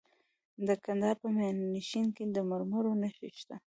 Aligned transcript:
د 0.67 0.69
کندهار 0.83 1.15
په 1.21 1.27
میانشین 1.37 2.07
کې 2.15 2.23
د 2.35 2.37
مرمرو 2.49 2.91
نښې 3.01 3.29
شته. 3.39 3.55